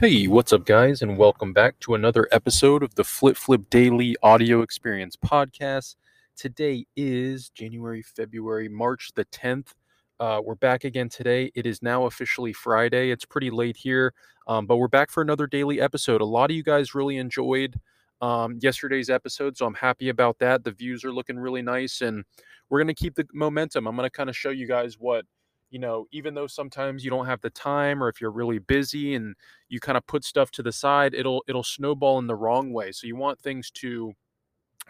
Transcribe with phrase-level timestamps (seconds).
[0.00, 4.14] Hey, what's up, guys, and welcome back to another episode of the Flip Flip Daily
[4.22, 5.96] Audio Experience Podcast.
[6.36, 9.74] Today is January, February, March the 10th.
[10.20, 11.50] Uh, we're back again today.
[11.56, 13.10] It is now officially Friday.
[13.10, 14.14] It's pretty late here,
[14.46, 16.20] um, but we're back for another daily episode.
[16.20, 17.74] A lot of you guys really enjoyed
[18.20, 20.62] um, yesterday's episode, so I'm happy about that.
[20.62, 22.24] The views are looking really nice, and
[22.70, 23.88] we're going to keep the momentum.
[23.88, 25.24] I'm going to kind of show you guys what
[25.70, 29.14] you know, even though sometimes you don't have the time or if you're really busy
[29.14, 29.34] and
[29.68, 32.92] you kind of put stuff to the side, it'll it'll snowball in the wrong way.
[32.92, 34.12] So you want things to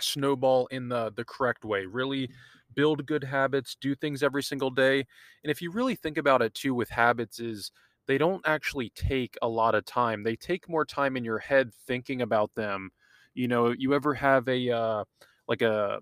[0.00, 1.86] snowball in the the correct way.
[1.86, 2.30] Really
[2.74, 4.98] build good habits, do things every single day.
[5.44, 7.72] And if you really think about it too with habits is
[8.06, 10.22] they don't actually take a lot of time.
[10.22, 12.90] They take more time in your head thinking about them.
[13.34, 15.04] You know, you ever have a uh
[15.48, 16.00] like a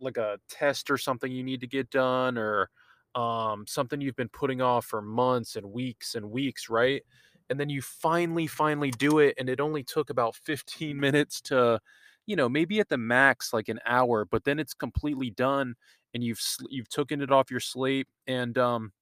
[0.00, 2.70] like a test or something you need to get done or
[3.14, 7.02] um, something you've been putting off for months and weeks and weeks, right?
[7.48, 11.80] And then you finally, finally do it, and it only took about 15 minutes to,
[12.26, 15.74] you know, maybe at the max like an hour, but then it's completely done,
[16.14, 18.92] and you've you've taken it off your slate, and um,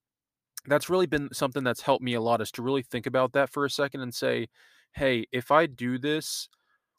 [0.67, 3.50] that's really been something that's helped me a lot is to really think about that
[3.50, 4.48] for a second and say,
[4.93, 6.48] hey, if I do this,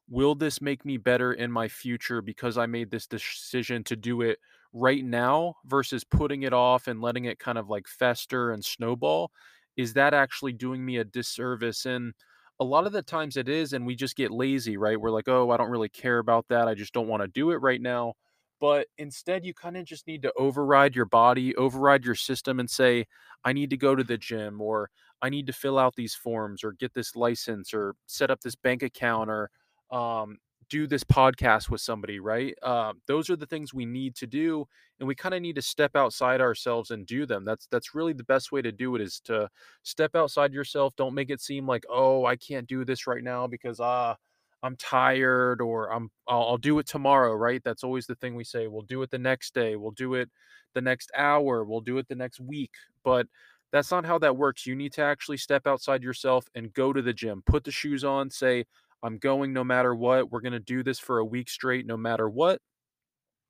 [0.09, 4.21] will this make me better in my future because I made this decision to do
[4.21, 4.39] it
[4.73, 9.31] right now versus putting it off and letting it kind of like fester and snowball?
[9.77, 11.85] Is that actually doing me a disservice?
[11.85, 12.13] And
[12.59, 14.99] a lot of the times it is, and we just get lazy, right?
[14.99, 16.67] We're like, oh, I don't really care about that.
[16.67, 18.13] I just don't want to do it right now.
[18.59, 22.69] But instead, you kind of just need to override your body, override your system, and
[22.69, 23.05] say,
[23.45, 24.89] I need to go to the gym, or
[25.21, 28.55] I need to fill out these forms, or get this license, or set up this
[28.55, 29.49] bank account, or
[29.91, 30.37] um,
[30.69, 32.55] do this podcast with somebody, right?
[32.61, 34.65] Uh, those are the things we need to do,
[34.99, 37.45] and we kind of need to step outside ourselves and do them.
[37.45, 39.49] That's that's really the best way to do it is to
[39.83, 40.95] step outside yourself.
[40.95, 44.11] Don't make it seem like, oh, I can't do this right now because ah.
[44.11, 44.15] Uh,
[44.61, 47.61] I'm tired or I'm I'll, I'll, do it tomorrow, right?
[47.63, 48.67] That's always the thing we say.
[48.67, 49.77] We'll do it the next day.
[49.77, 50.29] We'll do it
[50.73, 51.63] the next hour.
[51.63, 52.71] We'll do it the next week.
[53.03, 53.27] But
[53.71, 54.65] that's not how that works.
[54.65, 57.43] You need to actually step outside yourself and go to the gym.
[57.45, 58.65] Put the shoes on, say,
[59.03, 60.31] I'm going no matter what.
[60.31, 62.59] We're going to do this for a week straight, no matter what.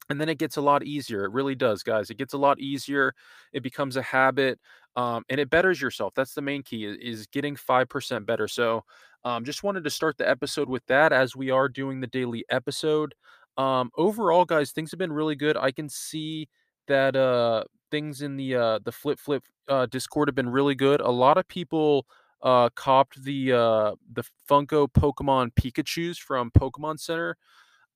[0.10, 1.24] And then it gets a lot easier.
[1.24, 2.10] It really does, guys.
[2.10, 3.14] It gets a lot easier.
[3.54, 4.60] It becomes a habit
[4.96, 6.14] um, and it betters yourself.
[6.16, 8.48] That's the main key is, getting 5% better.
[8.48, 8.84] So
[9.24, 12.44] um, just wanted to start the episode with that as we are doing the daily
[12.50, 13.14] episode.
[13.58, 15.58] Um, overall, guys, things have been really good.
[15.58, 16.48] I can see
[16.88, 21.02] that uh, things in the uh, the flip flip uh, Discord have been really good.
[21.02, 22.06] A lot of people
[22.42, 27.38] uh, copped the uh, the Funko Pokemon Pikachu's from Pokemon Center.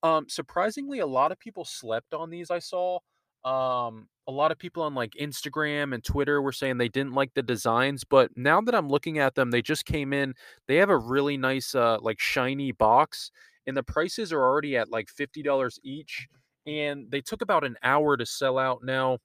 [0.01, 2.51] Um, surprisingly, a lot of people slept on these.
[2.51, 2.99] I saw
[3.45, 7.33] um, a lot of people on like Instagram and Twitter were saying they didn't like
[7.33, 10.33] the designs, but now that I'm looking at them, they just came in.
[10.67, 13.31] They have a really nice uh, like shiny box,
[13.65, 16.27] and the prices are already at like fifty dollars each.
[16.65, 18.83] And they took about an hour to sell out.
[18.83, 19.17] Now,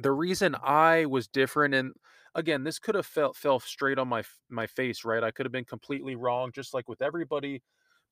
[0.00, 1.92] the reason I was different and
[2.34, 5.22] again, this could have felt fell straight on my my face, right?
[5.22, 7.62] I could have been completely wrong, just like with everybody.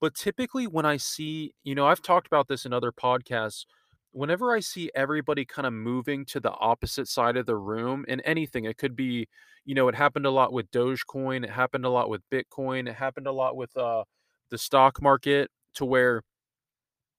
[0.00, 3.64] But typically, when I see, you know, I've talked about this in other podcasts.
[4.12, 8.20] Whenever I see everybody kind of moving to the opposite side of the room in
[8.22, 9.28] anything, it could be,
[9.64, 12.94] you know, it happened a lot with Dogecoin, it happened a lot with Bitcoin, it
[12.94, 14.02] happened a lot with uh,
[14.50, 16.22] the stock market, to where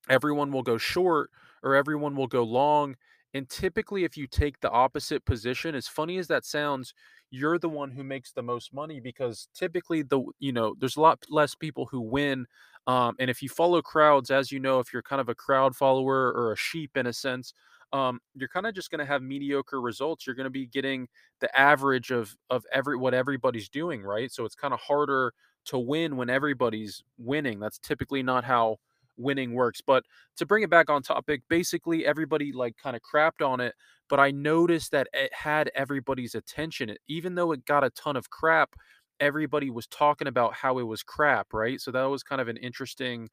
[0.08, 1.30] everyone will go short
[1.62, 2.96] or everyone will go long
[3.34, 6.94] and typically, if you take the opposite position, as funny as that sounds,
[7.30, 11.00] you're the one who makes the most money because typically the you know there's a
[11.00, 12.46] lot less people who win.
[12.86, 15.74] Um, and if you follow crowds, as you know, if you're kind of a crowd
[15.76, 17.54] follower or a sheep in a sense,
[17.92, 20.26] um, you're kind of just going to have mediocre results.
[20.26, 21.08] You're going to be getting
[21.40, 24.30] the average of of every what everybody's doing, right?
[24.32, 25.32] So it's kind of harder
[25.66, 27.60] to win when everybody's winning.
[27.60, 28.78] That's typically not how
[29.16, 29.80] winning works.
[29.80, 30.04] But
[30.36, 33.74] to bring it back on topic, basically everybody like kind of crapped on it,
[34.08, 36.94] but I noticed that it had everybody's attention.
[37.08, 38.74] Even though it got a ton of crap,
[39.20, 41.80] everybody was talking about how it was crap, right?
[41.80, 43.28] So that was kind of an interesting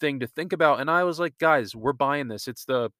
[0.00, 0.80] thing to think about.
[0.80, 2.48] And I was like, guys, we're buying this.
[2.48, 2.90] It's the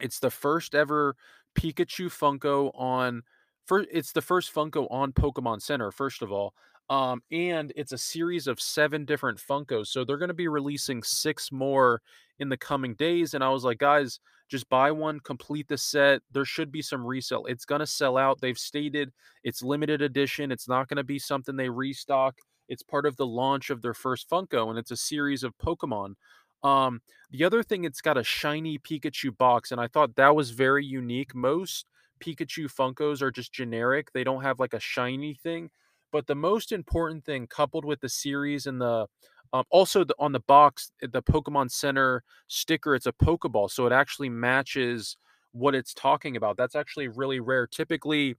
[0.00, 1.16] it's the first ever
[1.58, 3.22] Pikachu Funko on
[3.66, 6.54] for it's the first Funko on Pokemon Center, first of all.
[6.88, 9.88] Um, and it's a series of seven different Funkos.
[9.88, 12.00] So they're going to be releasing six more
[12.38, 13.34] in the coming days.
[13.34, 16.22] And I was like, guys, just buy one, complete the set.
[16.30, 17.46] There should be some resale.
[17.46, 18.40] It's going to sell out.
[18.40, 19.12] They've stated
[19.42, 20.52] it's limited edition.
[20.52, 22.36] It's not going to be something they restock.
[22.68, 26.14] It's part of the launch of their first Funko, and it's a series of Pokemon.
[26.62, 27.00] Um,
[27.30, 30.84] the other thing, it's got a shiny Pikachu box, and I thought that was very
[30.84, 31.34] unique.
[31.34, 31.86] Most
[32.20, 35.70] Pikachu Funkos are just generic, they don't have like a shiny thing.
[36.16, 39.06] But the most important thing, coupled with the series and the
[39.52, 43.84] um, also the, on the box, eh, the Pokemon Center sticker, it's a Pokeball, so
[43.84, 45.18] it actually matches
[45.52, 46.56] what it's talking about.
[46.56, 47.66] That's actually really rare.
[47.66, 48.34] Typically,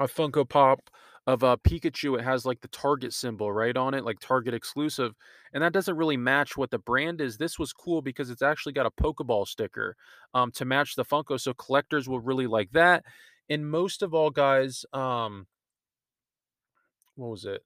[0.00, 0.80] a Funko Pop
[1.28, 4.52] of a uh, Pikachu, it has like the Target symbol right on it, like Target
[4.52, 5.14] exclusive,
[5.52, 7.36] and that doesn't really match what the brand is.
[7.36, 9.94] This was cool because it's actually got a Pokeball sticker
[10.34, 13.04] um, to match the Funko, so collectors will really like that.
[13.48, 15.46] And most of all, guys, um,
[17.20, 17.62] what was it?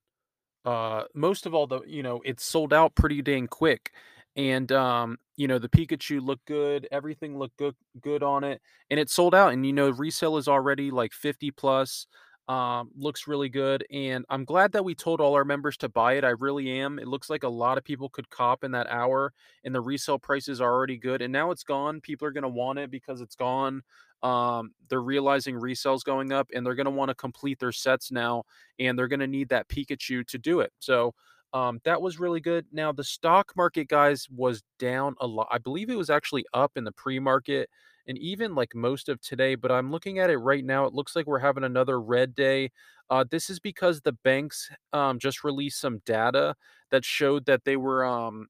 [0.64, 3.92] Uh, most of all, the you know, it sold out pretty dang quick
[4.36, 8.60] and um, you know the Pikachu looked good, everything looked good good on it,
[8.90, 9.52] and it sold out.
[9.52, 12.06] And you know resale is already like fifty plus.
[12.46, 16.14] Um, looks really good, and I'm glad that we told all our members to buy
[16.14, 16.24] it.
[16.24, 16.98] I really am.
[16.98, 19.32] It looks like a lot of people could cop in that hour,
[19.64, 21.22] and the resale prices are already good.
[21.22, 22.02] And now it's gone.
[22.02, 23.82] People are gonna want it because it's gone.
[24.24, 28.44] Um, they're realizing resale's going up, and they're gonna want to complete their sets now,
[28.78, 30.72] and they're gonna need that Pikachu to do it.
[30.80, 31.14] So
[31.52, 32.66] um, that was really good.
[32.72, 35.48] Now the stock market, guys, was down a lot.
[35.52, 37.70] I believe it was actually up in the pre-market
[38.06, 39.54] and even like most of today.
[39.54, 40.86] But I'm looking at it right now.
[40.86, 42.70] It looks like we're having another red day.
[43.10, 46.54] Uh, this is because the banks um, just released some data
[46.90, 48.48] that showed that they were um,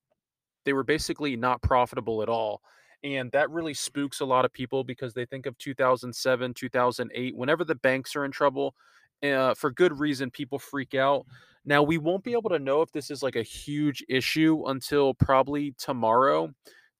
[0.64, 2.62] they were basically not profitable at all.
[3.04, 7.36] And that really spooks a lot of people because they think of 2007, 2008.
[7.36, 8.74] Whenever the banks are in trouble,
[9.22, 11.26] uh, for good reason, people freak out.
[11.66, 15.14] Now, we won't be able to know if this is like a huge issue until
[15.14, 16.50] probably tomorrow.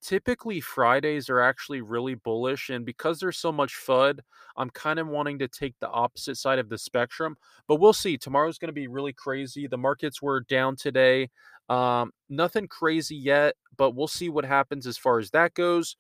[0.05, 4.19] Typically, Fridays are actually really bullish, and because there's so much FUD,
[4.55, 7.37] I'm kind of wanting to take the opposite side of the spectrum.
[7.67, 8.19] But we'll see.
[8.19, 9.67] Tomorrow's going to be really crazy.
[9.67, 11.31] The markets were down today.
[11.71, 15.97] Um, nothing crazy yet, but we'll see what happens as far as that goes.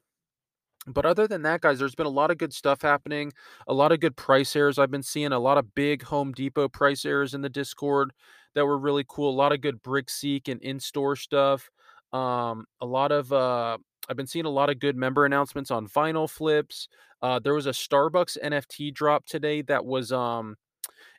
[0.86, 3.32] But other than that, guys, there's been a lot of good stuff happening,
[3.66, 4.78] a lot of good price errors.
[4.78, 8.12] I've been seeing a lot of big Home Depot price errors in the Discord
[8.54, 9.30] that were really cool.
[9.30, 11.70] A lot of good Brickseek and in-store stuff.
[12.12, 13.78] Um, a lot of uh,
[14.08, 16.88] I've been seeing a lot of good member announcements on vinyl flips.
[17.22, 20.56] Uh, there was a Starbucks NFT drop today that was um,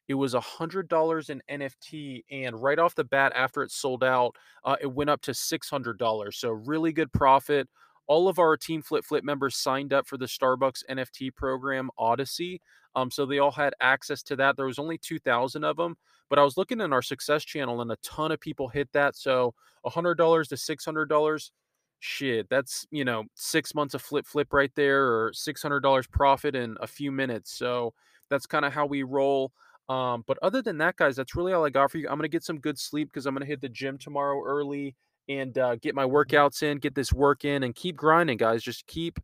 [0.07, 4.03] it was a hundred dollars in NFT, and right off the bat, after it sold
[4.03, 6.37] out, uh, it went up to six hundred dollars.
[6.37, 7.67] So really good profit
[8.07, 12.61] all of our Team Flip Flip members signed up for the Starbucks NFT program Odyssey.
[12.95, 14.55] Um, so they all had access to that.
[14.55, 15.97] There was only 2,000 of them,
[16.29, 19.15] but I was looking in our success channel and a ton of people hit that.
[19.15, 19.53] So
[19.85, 21.51] $100 to $600,
[21.99, 26.77] shit, that's, you know, six months of Flip Flip right there or $600 profit in
[26.81, 27.51] a few minutes.
[27.51, 27.93] So
[28.29, 29.51] that's kind of how we roll.
[29.87, 32.07] Um, but other than that, guys, that's really all I got for you.
[32.07, 34.43] I'm going to get some good sleep because I'm going to hit the gym tomorrow
[34.43, 34.95] early
[35.27, 38.63] and uh, get my workouts in, get this work in, and keep grinding, guys.
[38.63, 39.19] Just keep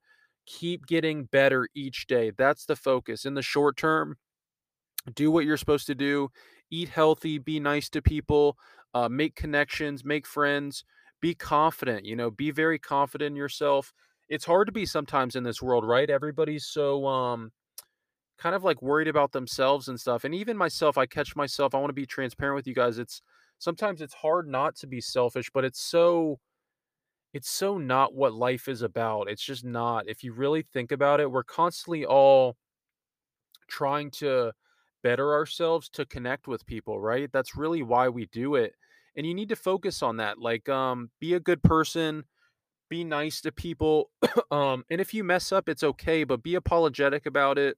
[0.46, 2.32] keep getting better each day.
[2.38, 3.26] That's the focus.
[3.26, 4.18] In the short term,
[5.16, 6.30] do what you're supposed to do.
[6.70, 7.38] Eat healthy.
[7.38, 8.58] Be nice to people.
[8.94, 10.04] Uh, make connections.
[10.04, 10.84] Make friends.
[11.22, 12.06] Be confident.
[12.06, 13.94] You know, be very confident in yourself.
[14.30, 16.10] It's hard to be sometimes in this world, right?
[16.10, 17.52] Everybody's so um
[18.40, 20.24] kind of like worried about themselves and stuff.
[20.26, 21.76] And even myself, I catch myself.
[21.76, 23.00] I want to be transparent with you guys.
[23.00, 23.22] It's
[23.60, 26.40] sometimes it's hard not to be selfish, but it's so
[27.34, 29.30] it's so not what life is about.
[29.30, 30.08] It's just not.
[30.10, 32.58] If you really think about it, we're constantly all
[33.68, 34.52] trying to
[35.04, 37.30] better ourselves to connect with people, right?
[37.32, 38.74] That's really why we do it.
[39.16, 40.40] And you need to focus on that.
[40.40, 42.26] Like um be a good person,
[42.90, 44.12] be nice to people.
[44.52, 47.78] um and if you mess up, it's okay, but be apologetic about it.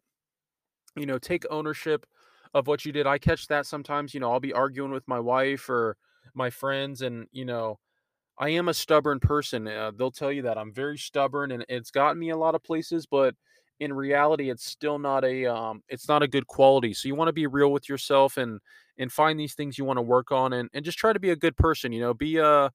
[0.95, 2.05] You know, take ownership
[2.53, 3.07] of what you did.
[3.07, 5.97] I catch that sometimes, you know, I'll be arguing with my wife or
[6.35, 7.79] my friends and, you know,
[8.39, 9.67] I am a stubborn person.
[9.67, 12.63] Uh, they'll tell you that I'm very stubborn and it's gotten me a lot of
[12.63, 13.35] places, but
[13.83, 16.93] in reality it's still not a um it's not a good quality.
[16.93, 18.59] So you want to be real with yourself and
[18.97, 21.31] and find these things you want to work on and and just try to be
[21.31, 22.71] a good person, you know, be a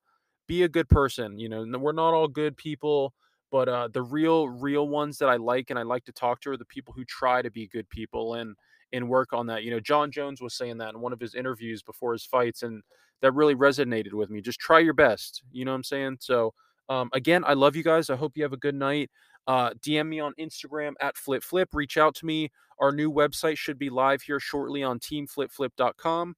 [0.47, 1.65] be a good person, you know.
[1.79, 3.15] We're not all good people,
[3.51, 6.51] but uh the real real ones that I like and I like to talk to
[6.51, 8.57] are the people who try to be good people and
[8.93, 9.65] and work on that.
[9.65, 12.63] You know, Jon Jones was saying that in one of his interviews before his fights,
[12.63, 12.83] and
[13.21, 14.41] that really resonated with me.
[14.41, 15.43] Just try your best.
[15.53, 16.19] You know what I'm saying?
[16.21, 16.55] So,
[16.89, 18.11] um, again, I love you guys.
[18.11, 19.11] I hope you have a good night.
[19.47, 21.69] Uh, DM me on Instagram at Flip Flip.
[21.73, 22.51] Reach out to me.
[22.79, 26.37] Our new website should be live here shortly on teamflipflip.com.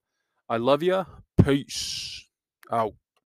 [0.49, 1.05] I love you.
[1.43, 2.27] Peace
[2.71, 2.95] out.